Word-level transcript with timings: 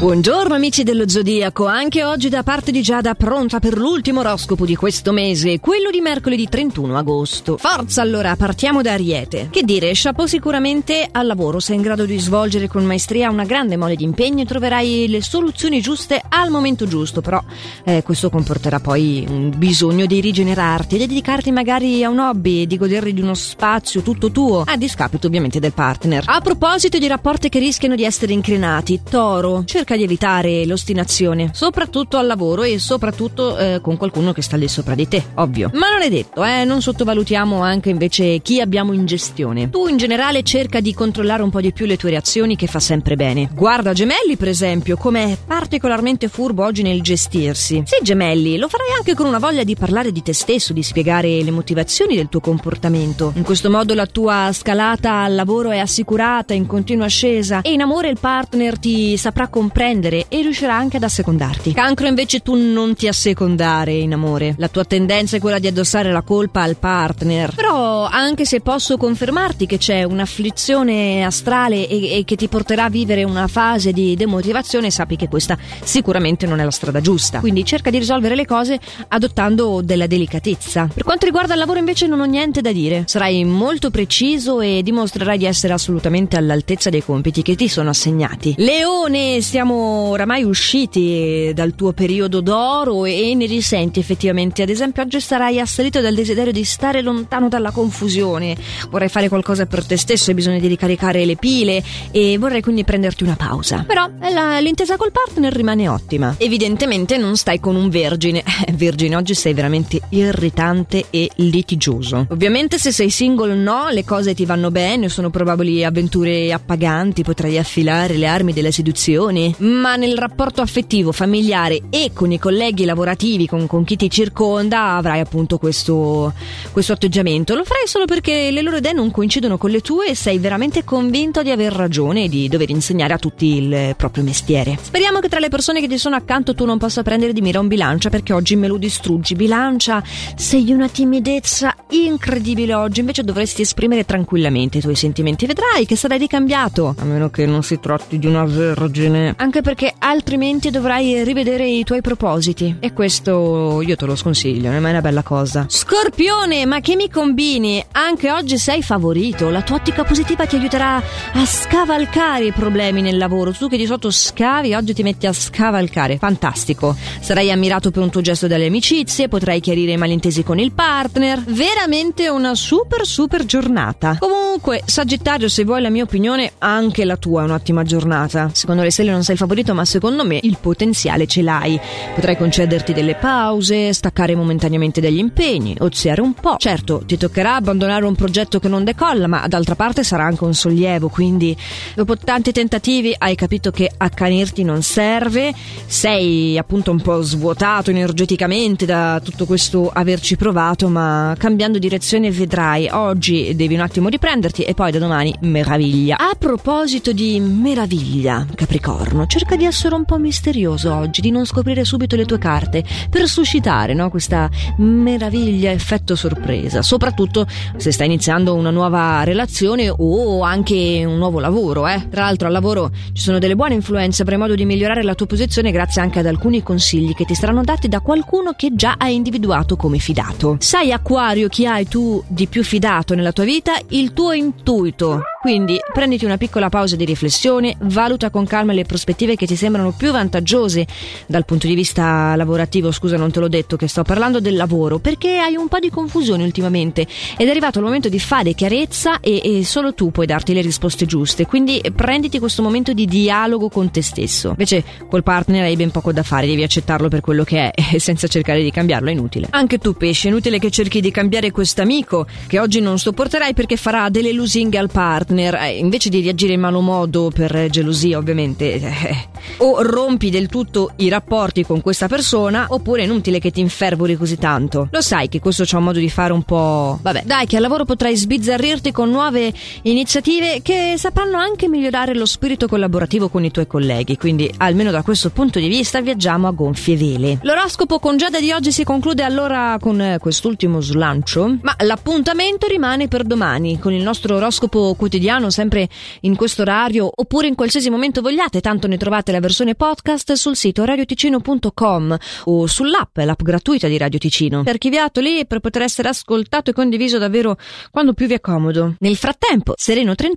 Buongiorno 0.00 0.54
amici 0.54 0.82
dello 0.82 1.06
Zodiaco, 1.06 1.66
anche 1.66 2.04
oggi 2.04 2.30
da 2.30 2.42
parte 2.42 2.72
di 2.72 2.80
Giada 2.80 3.14
pronta 3.14 3.60
per 3.60 3.76
l'ultimo 3.76 4.20
oroscopo 4.20 4.64
di 4.64 4.74
questo 4.74 5.12
mese, 5.12 5.60
quello 5.60 5.90
di 5.90 6.00
mercoledì 6.00 6.48
31 6.48 6.96
agosto. 6.96 7.58
Forza 7.58 8.00
allora, 8.00 8.34
partiamo 8.34 8.80
da 8.80 8.94
Ariete. 8.94 9.48
Che 9.50 9.62
dire, 9.62 9.90
chapeau 9.92 10.26
sicuramente 10.26 11.06
al 11.12 11.26
lavoro, 11.26 11.60
sei 11.60 11.76
in 11.76 11.82
grado 11.82 12.06
di 12.06 12.18
svolgere 12.18 12.66
con 12.66 12.82
maestria 12.82 13.28
una 13.28 13.44
grande 13.44 13.76
mole 13.76 13.94
di 13.94 14.04
impegno 14.04 14.40
e 14.40 14.46
troverai 14.46 15.06
le 15.06 15.20
soluzioni 15.20 15.82
giuste 15.82 16.22
al 16.26 16.48
momento 16.48 16.86
giusto, 16.86 17.20
però 17.20 17.38
eh, 17.84 18.02
questo 18.02 18.30
comporterà 18.30 18.80
poi 18.80 19.26
un 19.28 19.52
bisogno 19.54 20.06
di 20.06 20.22
rigenerarti 20.22 20.96
di 20.96 21.06
dedicarti 21.06 21.52
magari 21.52 22.02
a 22.02 22.08
un 22.08 22.20
hobby, 22.20 22.66
di 22.66 22.78
godere 22.78 23.12
di 23.12 23.20
uno 23.20 23.34
spazio 23.34 24.00
tutto 24.00 24.30
tuo, 24.30 24.62
a 24.64 24.78
discapito 24.78 25.26
ovviamente 25.26 25.60
del 25.60 25.74
partner. 25.74 26.22
A 26.24 26.40
proposito 26.40 26.96
di 26.96 27.06
rapporti 27.06 27.50
che 27.50 27.58
rischiano 27.58 27.94
di 27.94 28.04
essere 28.04 28.32
incrinati, 28.32 29.02
Toro, 29.02 29.64
cerca 29.66 29.88
cerca 29.90 29.96
di 29.96 30.02
evitare 30.04 30.66
l'ostinazione, 30.66 31.50
soprattutto 31.52 32.16
al 32.16 32.26
lavoro 32.26 32.62
e 32.62 32.78
soprattutto 32.78 33.56
eh, 33.56 33.80
con 33.82 33.96
qualcuno 33.96 34.32
che 34.32 34.42
sta 34.42 34.56
lì 34.56 34.68
sopra 34.68 34.94
di 34.94 35.08
te, 35.08 35.22
ovvio. 35.34 35.70
Ma 35.74 35.90
non 35.90 36.02
è 36.02 36.08
detto, 36.08 36.44
eh, 36.44 36.64
non 36.64 36.80
sottovalutiamo 36.80 37.60
anche 37.60 37.90
invece 37.90 38.40
chi 38.40 38.60
abbiamo 38.60 38.92
in 38.92 39.06
gestione. 39.06 39.70
Tu 39.70 39.88
in 39.88 39.96
generale 39.96 40.42
cerca 40.42 40.80
di 40.80 40.94
controllare 40.94 41.42
un 41.42 41.50
po' 41.50 41.60
di 41.60 41.72
più 41.72 41.86
le 41.86 41.96
tue 41.96 42.10
reazioni 42.10 42.56
che 42.56 42.66
fa 42.66 42.78
sempre 42.78 43.16
bene. 43.16 43.48
Guarda 43.52 43.92
Gemelli 43.92 44.36
per 44.36 44.48
esempio, 44.48 44.96
come 44.96 45.24
è 45.24 45.36
particolarmente 45.44 46.28
furbo 46.28 46.64
oggi 46.64 46.82
nel 46.82 47.02
gestirsi. 47.02 47.82
Sì 47.84 47.96
Gemelli, 48.02 48.58
lo 48.58 48.68
farai 48.68 48.92
anche 48.96 49.14
con 49.14 49.26
una 49.26 49.38
voglia 49.38 49.64
di 49.64 49.74
parlare 49.74 50.12
di 50.12 50.22
te 50.22 50.32
stesso, 50.32 50.72
di 50.72 50.82
spiegare 50.82 51.42
le 51.42 51.50
motivazioni 51.50 52.14
del 52.14 52.28
tuo 52.28 52.40
comportamento. 52.40 53.32
In 53.34 53.42
questo 53.42 53.70
modo 53.70 53.94
la 53.94 54.06
tua 54.06 54.50
scalata 54.52 55.22
al 55.22 55.34
lavoro 55.34 55.70
è 55.70 55.78
assicurata, 55.78 56.54
in 56.54 56.66
continua 56.66 57.06
ascesa 57.06 57.62
e 57.62 57.72
in 57.72 57.80
amore 57.80 58.08
il 58.08 58.18
partner 58.20 58.78
ti 58.78 59.16
saprà 59.16 59.48
comprendere 59.48 59.79
comprendere 59.80 60.26
e 60.28 60.42
riuscirà 60.42 60.74
anche 60.74 60.98
ad 60.98 61.04
assecondarti. 61.04 61.72
Cancro 61.72 62.06
invece 62.06 62.40
tu 62.40 62.54
non 62.54 62.94
ti 62.94 63.08
assecondare 63.08 63.94
in 63.94 64.12
amore. 64.12 64.54
La 64.58 64.68
tua 64.68 64.84
tendenza 64.84 65.38
è 65.38 65.40
quella 65.40 65.58
di 65.58 65.68
addossare 65.68 66.12
la 66.12 66.20
colpa 66.20 66.60
al 66.60 66.76
partner. 66.76 67.54
Però 67.54 68.04
anche 68.04 68.44
se 68.44 68.60
posso 68.60 68.98
confermarti 68.98 69.64
che 69.64 69.78
c'è 69.78 70.02
un'afflizione 70.02 71.24
astrale 71.24 71.88
e, 71.88 72.18
e 72.18 72.24
che 72.26 72.36
ti 72.36 72.46
porterà 72.48 72.84
a 72.84 72.88
vivere 72.90 73.24
una 73.24 73.46
fase 73.46 73.92
di 73.92 74.16
demotivazione, 74.16 74.90
sappi 74.90 75.16
che 75.16 75.28
questa 75.28 75.56
sicuramente 75.82 76.44
non 76.44 76.60
è 76.60 76.64
la 76.64 76.70
strada 76.70 77.00
giusta. 77.00 77.40
Quindi 77.40 77.64
cerca 77.64 77.88
di 77.88 77.96
risolvere 77.96 78.34
le 78.34 78.44
cose 78.44 78.78
adottando 79.08 79.80
della 79.82 80.06
delicatezza. 80.06 80.90
Per 80.92 81.04
quanto 81.04 81.24
riguarda 81.24 81.54
il 81.54 81.58
lavoro 81.58 81.78
invece 81.78 82.06
non 82.06 82.20
ho 82.20 82.26
niente 82.26 82.60
da 82.60 82.70
dire. 82.70 83.04
Sarai 83.06 83.44
molto 83.44 83.88
preciso 83.88 84.60
e 84.60 84.82
dimostrerai 84.82 85.38
di 85.38 85.46
essere 85.46 85.72
assolutamente 85.72 86.36
all'altezza 86.36 86.90
dei 86.90 87.02
compiti 87.02 87.40
che 87.40 87.54
ti 87.54 87.66
sono 87.66 87.88
assegnati. 87.88 88.54
Leone, 88.58 89.40
stiamo 89.40 89.68
siamo 89.70 90.10
oramai 90.10 90.42
usciti 90.42 91.52
dal 91.54 91.76
tuo 91.76 91.92
periodo 91.92 92.40
d'oro 92.40 93.04
e 93.04 93.34
ne 93.36 93.46
risenti 93.46 94.00
effettivamente. 94.00 94.62
Ad 94.62 94.68
esempio, 94.68 95.02
oggi 95.02 95.20
sarai 95.20 95.60
assalito 95.60 96.00
dal 96.00 96.12
desiderio 96.12 96.50
di 96.50 96.64
stare 96.64 97.02
lontano 97.02 97.48
dalla 97.48 97.70
confusione. 97.70 98.56
Vorrai 98.90 99.08
fare 99.08 99.28
qualcosa 99.28 99.66
per 99.66 99.84
te 99.84 99.96
stesso, 99.96 100.30
hai 100.30 100.36
bisogno 100.36 100.58
di 100.58 100.66
ricaricare 100.66 101.24
le 101.24 101.36
pile 101.36 101.82
e 102.10 102.36
vorrai 102.36 102.62
quindi 102.62 102.82
prenderti 102.82 103.22
una 103.22 103.36
pausa. 103.36 103.84
Però 103.86 104.08
la, 104.32 104.58
l'intesa 104.58 104.96
col 104.96 105.12
partner 105.12 105.52
rimane 105.52 105.88
ottima. 105.88 106.34
Evidentemente 106.38 107.16
non 107.16 107.36
stai 107.36 107.60
con 107.60 107.76
un 107.76 107.88
vergine. 107.88 108.42
Vergine, 108.80 109.16
oggi 109.16 109.34
sei 109.34 109.52
veramente 109.52 110.00
irritante 110.10 111.06
e 111.10 111.30
litigioso. 111.36 112.26
Ovviamente 112.30 112.78
se 112.78 112.92
sei 112.92 113.10
single 113.10 113.54
no, 113.54 113.88
le 113.90 114.04
cose 114.04 114.34
ti 114.34 114.46
vanno 114.46 114.70
bene, 114.70 115.08
sono 115.08 115.30
probabili 115.30 115.84
avventure 115.84 116.52
appaganti, 116.52 117.22
potrai 117.22 117.58
affilare 117.58 118.16
le 118.16 118.26
armi 118.26 118.52
della 118.52 118.70
seduzione 118.70 119.54
ma 119.60 119.96
nel 119.96 120.16
rapporto 120.16 120.60
affettivo, 120.60 121.12
familiare 121.12 121.82
e 121.90 122.10
con 122.12 122.30
i 122.32 122.38
colleghi 122.38 122.84
lavorativi, 122.84 123.46
con, 123.46 123.66
con 123.66 123.84
chi 123.84 123.96
ti 123.96 124.10
circonda, 124.10 124.96
avrai 124.96 125.20
appunto 125.20 125.58
questo, 125.58 126.32
questo, 126.72 126.92
atteggiamento. 126.92 127.54
Lo 127.54 127.64
farai 127.64 127.86
solo 127.86 128.04
perché 128.04 128.50
le 128.50 128.62
loro 128.62 128.76
idee 128.76 128.92
non 128.92 129.10
coincidono 129.10 129.58
con 129.58 129.70
le 129.70 129.80
tue 129.80 130.08
e 130.08 130.14
sei 130.14 130.38
veramente 130.38 130.84
convinto 130.84 131.42
di 131.42 131.50
aver 131.50 131.72
ragione 131.72 132.24
e 132.24 132.28
di 132.28 132.48
dover 132.48 132.70
insegnare 132.70 133.14
a 133.14 133.18
tutti 133.18 133.56
il 133.56 133.94
proprio 133.96 134.24
mestiere. 134.24 134.78
Speriamo 134.80 135.20
che 135.20 135.28
tra 135.28 135.40
le 135.40 135.48
persone 135.48 135.80
che 135.80 135.88
ti 135.88 135.98
sono 135.98 136.16
accanto 136.16 136.54
tu 136.54 136.64
non 136.64 136.78
possa 136.78 137.02
prendere 137.02 137.32
di 137.32 137.40
mira 137.40 137.60
un 137.60 137.68
bilancia 137.68 138.10
perché 138.10 138.32
oggi 138.32 138.56
me 138.56 138.68
lo 138.68 138.76
distruggi. 138.76 139.34
Bilancia, 139.34 140.02
sei 140.36 140.70
una 140.72 140.88
timidezza 140.88 141.74
incredibile 141.90 142.74
oggi, 142.74 143.00
invece 143.00 143.22
dovresti 143.22 143.62
esprimere 143.62 144.04
tranquillamente 144.04 144.78
i 144.78 144.80
tuoi 144.80 144.94
sentimenti. 144.94 145.46
Vedrai 145.46 145.86
che 145.86 145.96
sarai 145.96 146.18
ricambiato, 146.18 146.94
a 146.98 147.04
meno 147.04 147.30
che 147.30 147.46
non 147.46 147.62
si 147.62 147.78
tratti 147.80 148.18
di 148.18 148.26
una 148.26 148.44
vergine 148.44 149.34
anche 149.36 149.49
perché 149.50 149.92
altrimenti 149.98 150.70
dovrai 150.70 151.24
rivedere 151.24 151.66
i 151.66 151.82
tuoi 151.82 152.00
propositi. 152.00 152.76
E 152.78 152.92
questo 152.92 153.82
io 153.82 153.96
te 153.96 154.06
lo 154.06 154.14
sconsiglio, 154.14 154.70
non 154.70 154.86
è 154.86 154.90
una 154.90 155.00
bella 155.00 155.22
cosa. 155.22 155.66
Scorpione, 155.68 156.64
ma 156.64 156.80
che 156.80 156.94
mi 156.94 157.10
combini? 157.10 157.84
Anche 157.92 158.30
oggi 158.30 158.56
sei 158.56 158.82
favorito. 158.82 159.50
La 159.50 159.62
tua 159.62 159.76
ottica 159.76 160.04
positiva 160.04 160.46
ti 160.46 160.54
aiuterà 160.54 161.02
a 161.32 161.44
scavalcare 161.44 162.46
i 162.46 162.52
problemi 162.52 163.02
nel 163.02 163.16
lavoro. 163.16 163.52
Tu 163.52 163.68
che 163.68 163.76
di 163.76 163.86
sotto 163.86 164.10
scavi, 164.10 164.74
oggi 164.74 164.94
ti 164.94 165.02
metti 165.02 165.26
a 165.26 165.32
scavalcare. 165.32 166.18
Fantastico. 166.18 166.96
Sarai 167.20 167.50
ammirato 167.50 167.90
per 167.90 168.02
un 168.02 168.10
tuo 168.10 168.20
gesto 168.20 168.46
dalle 168.46 168.66
amicizie, 168.66 169.28
potrai 169.28 169.60
chiarire 169.60 169.92
i 169.92 169.96
malintesi 169.96 170.44
con 170.44 170.60
il 170.60 170.72
partner. 170.72 171.42
Veramente 171.42 172.28
una 172.28 172.54
super 172.54 173.04
super 173.04 173.44
giornata. 173.44 174.16
Comunque, 174.18 174.82
Sagittario, 174.84 175.48
se 175.48 175.64
vuoi 175.64 175.82
la 175.82 175.90
mia 175.90 176.04
opinione, 176.04 176.52
anche 176.58 177.04
la 177.04 177.16
tua 177.16 177.42
è 177.42 177.44
un'ottima 177.44 177.82
giornata. 177.82 178.50
Secondo 178.52 178.82
le 178.82 178.90
stelle 178.90 179.10
non 179.10 179.22
sei 179.24 179.34
il 179.34 179.39
favorito, 179.40 179.74
ma 179.74 179.84
secondo 179.84 180.24
me 180.24 180.38
il 180.42 180.58
potenziale 180.60 181.26
ce 181.26 181.42
l'hai. 181.42 181.80
Potrai 182.14 182.36
concederti 182.36 182.92
delle 182.92 183.14
pause, 183.14 183.92
staccare 183.92 184.34
momentaneamente 184.34 185.00
dagli 185.00 185.18
impegni, 185.18 185.74
oziare 185.80 186.20
un 186.20 186.34
po'. 186.34 186.56
Certo, 186.58 187.02
ti 187.06 187.16
toccherà 187.16 187.56
abbandonare 187.56 188.04
un 188.04 188.14
progetto 188.14 188.58
che 188.60 188.68
non 188.68 188.84
decolla, 188.84 189.26
ma 189.26 189.46
d'altra 189.48 189.74
parte 189.74 190.04
sarà 190.04 190.24
anche 190.24 190.44
un 190.44 190.54
sollievo, 190.54 191.08
quindi 191.08 191.56
dopo 191.94 192.16
tanti 192.16 192.52
tentativi 192.52 193.14
hai 193.16 193.34
capito 193.34 193.70
che 193.70 193.90
accanirti 193.96 194.62
non 194.62 194.82
serve, 194.82 195.54
sei 195.86 196.58
appunto 196.58 196.90
un 196.90 197.00
po' 197.00 197.22
svuotato 197.22 197.90
energeticamente 197.90 198.84
da 198.84 199.20
tutto 199.22 199.46
questo 199.46 199.90
averci 199.92 200.36
provato, 200.36 200.88
ma 200.88 201.34
cambiando 201.38 201.78
direzione 201.78 202.30
vedrai, 202.30 202.88
oggi 202.90 203.54
devi 203.56 203.74
un 203.74 203.80
attimo 203.80 204.08
riprenderti 204.08 204.62
e 204.62 204.74
poi 204.74 204.90
da 204.90 204.98
domani 204.98 205.34
meraviglia. 205.40 206.16
A 206.18 206.34
proposito 206.38 207.12
di 207.12 207.40
meraviglia, 207.40 208.46
Capricorno, 208.54 209.19
Capricorno, 209.20 209.26
cerca 209.26 209.56
di 209.56 209.64
essere 209.64 209.94
un 209.94 210.04
po' 210.04 210.18
misterioso 210.18 210.94
oggi, 210.94 211.20
di 211.20 211.30
non 211.30 211.44
scoprire 211.44 211.84
subito 211.84 212.16
le 212.16 212.24
tue 212.24 212.38
carte, 212.38 212.84
per 213.08 213.26
suscitare 213.26 213.94
no, 213.94 214.08
questa 214.10 214.48
meraviglia 214.78 215.70
effetto 215.70 216.14
sorpresa, 216.14 216.82
soprattutto 216.82 217.46
se 217.76 217.92
stai 217.92 218.06
iniziando 218.06 218.54
una 218.54 218.70
nuova 218.70 219.22
relazione 219.24 219.92
o 219.94 220.42
anche 220.42 221.04
un 221.04 221.16
nuovo 221.16 221.40
lavoro. 221.40 221.86
Eh. 221.86 222.08
Tra 222.08 222.22
l'altro 222.22 222.46
al 222.46 222.52
lavoro 222.52 222.90
ci 223.12 223.22
sono 223.22 223.38
delle 223.38 223.56
buone 223.56 223.74
influenze, 223.74 224.22
avrai 224.22 224.38
modo 224.38 224.54
di 224.54 224.64
migliorare 224.64 225.02
la 225.02 225.14
tua 225.14 225.26
posizione 225.26 225.70
grazie 225.70 226.02
anche 226.02 226.18
ad 226.18 226.26
alcuni 226.26 226.62
consigli 226.62 227.14
che 227.14 227.24
ti 227.24 227.34
saranno 227.34 227.62
dati 227.62 227.88
da 227.88 228.00
qualcuno 228.00 228.52
che 228.52 228.74
già 228.74 228.94
hai 228.98 229.14
individuato 229.14 229.76
come 229.76 229.98
fidato. 229.98 230.56
Sai 230.60 230.92
Acquario 230.92 231.48
chi 231.48 231.66
hai 231.66 231.86
tu 231.86 232.22
di 232.26 232.46
più 232.46 232.62
fidato 232.64 233.14
nella 233.14 233.32
tua 233.32 233.44
vita? 233.44 233.74
Il 233.88 234.12
tuo 234.12 234.32
intuito. 234.32 235.22
Quindi 235.40 235.78
prenditi 235.90 236.26
una 236.26 236.36
piccola 236.36 236.68
pausa 236.68 236.96
di 236.96 237.04
riflessione, 237.06 237.74
valuta 237.80 238.28
con 238.28 238.44
calma 238.44 238.74
le 238.74 238.84
prospettive 238.84 239.09
che 239.14 239.46
ti 239.46 239.56
sembrano 239.56 239.92
più 239.92 240.10
vantaggiose 240.12 240.86
dal 241.26 241.44
punto 241.44 241.66
di 241.66 241.74
vista 241.74 242.34
lavorativo. 242.36 242.90
Scusa, 242.90 243.16
non 243.16 243.30
te 243.30 243.40
l'ho 243.40 243.48
detto 243.48 243.76
che 243.76 243.88
sto 243.88 244.02
parlando 244.02 244.40
del 244.40 244.56
lavoro, 244.56 244.98
perché 244.98 245.38
hai 245.38 245.56
un 245.56 245.68
po' 245.68 245.78
di 245.78 245.90
confusione 245.90 246.44
ultimamente 246.44 247.06
ed 247.36 247.46
è 247.46 247.50
arrivato 247.50 247.78
il 247.78 247.84
momento 247.84 248.08
di 248.08 248.18
fare 248.18 248.54
chiarezza 248.54 249.20
e, 249.20 249.40
e 249.42 249.64
solo 249.64 249.94
tu 249.94 250.10
puoi 250.10 250.26
darti 250.26 250.52
le 250.54 250.60
risposte 250.60 251.06
giuste. 251.06 251.46
Quindi 251.46 251.80
prenditi 251.94 252.38
questo 252.38 252.62
momento 252.62 252.92
di 252.92 253.06
dialogo 253.06 253.68
con 253.68 253.90
te 253.90 254.02
stesso. 254.02 254.48
Invece 254.50 254.84
col 255.08 255.22
partner 255.22 255.64
hai 255.64 255.76
ben 255.76 255.90
poco 255.90 256.12
da 256.12 256.22
fare, 256.22 256.46
devi 256.46 256.62
accettarlo 256.62 257.08
per 257.08 257.20
quello 257.20 257.44
che 257.44 257.70
è 257.70 257.72
e 257.94 257.98
senza 257.98 258.26
cercare 258.26 258.62
di 258.62 258.70
cambiarlo 258.70 259.08
è 259.08 259.12
inutile. 259.12 259.48
Anche 259.50 259.78
tu 259.78 259.94
pesce, 259.94 260.28
è 260.28 260.30
inutile 260.30 260.58
che 260.58 260.70
cerchi 260.70 261.00
di 261.00 261.10
cambiare 261.10 261.50
quest'amico 261.50 262.26
che 262.46 262.58
oggi 262.58 262.80
non 262.80 262.98
sopporterai 262.98 263.54
perché 263.54 263.76
farà 263.76 264.08
delle 264.08 264.32
lusinghe 264.32 264.78
al 264.78 264.90
partner 264.90 265.54
eh, 265.54 265.76
invece 265.76 266.08
di 266.08 266.22
reagire 266.22 266.54
in 266.54 266.60
malo 266.60 266.80
modo 266.80 267.30
per 267.30 267.68
gelosia 267.70 268.18
ovviamente, 268.18 268.78
eh, 269.04 269.28
o 269.58 269.82
rompi 269.82 270.30
del 270.30 270.48
tutto 270.48 270.92
i 270.96 271.08
rapporti 271.08 271.64
con 271.64 271.80
questa 271.80 272.08
persona, 272.08 272.66
oppure 272.68 273.02
è 273.02 273.04
inutile 273.04 273.38
che 273.38 273.50
ti 273.50 273.60
infervori 273.60 274.16
così 274.16 274.36
tanto. 274.36 274.88
Lo 274.90 275.00
sai 275.00 275.28
che 275.28 275.40
questo 275.40 275.64
c'è 275.64 275.76
un 275.76 275.84
modo 275.84 275.98
di 275.98 276.10
fare 276.10 276.32
un 276.32 276.42
po'... 276.42 276.98
Vabbè, 277.00 277.22
dai 277.24 277.46
che 277.46 277.56
al 277.56 277.62
lavoro 277.62 277.84
potrai 277.84 278.16
sbizzarrirti 278.16 278.92
con 278.92 279.10
nuove 279.10 279.52
iniziative 279.82 280.60
che 280.62 280.94
sapranno 280.96 281.36
anche 281.38 281.68
migliorare 281.68 282.14
lo 282.14 282.26
spirito 282.26 282.68
collaborativo 282.68 283.28
con 283.28 283.44
i 283.44 283.50
tuoi 283.50 283.66
colleghi, 283.66 284.16
quindi 284.16 284.52
almeno 284.58 284.90
da 284.90 285.02
questo 285.02 285.30
punto 285.30 285.58
di 285.58 285.68
vista 285.68 286.00
viaggiamo 286.00 286.48
a 286.48 286.52
gonfie 286.52 286.96
vele. 286.96 287.38
L'oroscopo 287.42 287.98
con 287.98 288.16
Giada 288.16 288.40
di 288.40 288.52
oggi 288.52 288.72
si 288.72 288.84
conclude 288.84 289.22
allora 289.22 289.76
con 289.80 290.16
quest'ultimo 290.18 290.80
slancio, 290.80 291.58
ma 291.62 291.74
l'appuntamento 291.80 292.66
rimane 292.66 293.08
per 293.08 293.24
domani 293.24 293.78
con 293.78 293.92
il 293.92 294.02
nostro 294.02 294.36
oroscopo 294.36 294.94
quotidiano, 294.94 295.50
sempre 295.50 295.88
in 296.20 296.36
questo 296.36 296.62
orario, 296.62 297.10
oppure 297.14 297.46
in 297.46 297.54
qualsiasi 297.54 297.90
momento 297.90 298.20
vogliate, 298.20 298.60
tanto 298.60 298.86
ne 298.90 298.98
trovate 298.98 299.32
la 299.32 299.40
versione 299.40 299.74
podcast 299.74 300.32
sul 300.32 300.56
sito 300.56 300.84
radioticino.com 300.84 302.16
o 302.44 302.66
sull'app, 302.66 303.16
l'app 303.18 303.42
gratuita 303.42 303.88
di 303.88 303.96
Radio 303.96 304.18
Ticino. 304.18 304.62
Archiviato 304.66 305.20
lì 305.20 305.46
per 305.46 305.60
poter 305.60 305.82
essere 305.82 306.08
ascoltato 306.08 306.70
e 306.70 306.72
condiviso 306.74 307.18
davvero 307.18 307.56
quando 307.90 308.12
più 308.12 308.26
vi 308.26 308.34
è 308.34 308.40
comodo. 308.40 308.96
Nel 308.98 309.16
frattempo, 309.16 309.74
Sereno 309.76 310.14
31 310.14 310.34